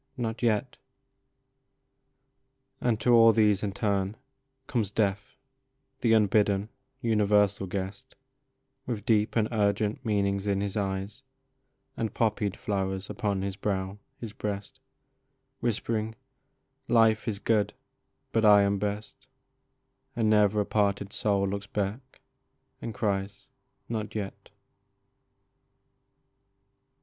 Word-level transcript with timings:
Not 0.17 0.41
yet!" 0.41 0.77
And 2.81 2.99
to 3.01 3.13
all 3.13 3.31
these 3.31 3.61
in 3.61 3.71
turn, 3.71 4.17
Comes 4.65 4.89
Death, 4.89 5.37
the 5.99 6.13
unbidden, 6.13 6.69
universal 7.01 7.67
guest, 7.67 8.15
With 8.87 9.05
deep 9.05 9.35
and 9.35 9.47
urgent 9.51 10.03
meanings 10.03 10.47
in 10.47 10.59
his 10.59 10.75
eyes, 10.75 11.21
And 11.95 12.15
poppied 12.15 12.57
flowers 12.57 13.11
upon 13.11 13.43
his 13.43 13.55
brow, 13.55 13.99
his 14.19 14.33
breast, 14.33 14.79
Whispering," 15.59 16.15
Life 16.87 17.27
is 17.27 17.37
good, 17.37 17.71
but 18.31 18.43
I 18.43 18.63
am 18.63 18.79
best;" 18.79 19.27
And 20.15 20.31
never 20.31 20.61
a 20.61 20.65
parted 20.65 21.13
soul 21.13 21.47
looks 21.47 21.67
back 21.67 22.21
and 22.81 22.91
cries," 22.91 23.45
Not 23.87 24.15
yet 24.15 24.49